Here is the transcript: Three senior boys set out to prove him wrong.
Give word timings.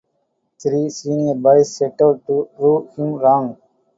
Three 0.59 0.89
senior 0.89 1.35
boys 1.35 1.75
set 1.75 2.01
out 2.01 2.25
to 2.25 2.49
prove 2.57 2.95
him 2.95 3.13
wrong. 3.17 3.57